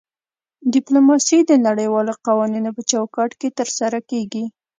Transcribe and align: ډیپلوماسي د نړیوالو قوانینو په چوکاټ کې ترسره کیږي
ډیپلوماسي 0.73 1.39
د 1.45 1.51
نړیوالو 1.67 2.13
قوانینو 2.27 2.69
په 2.77 2.81
چوکاټ 2.91 3.31
کې 3.39 3.49
ترسره 3.59 3.99
کیږي 4.09 4.43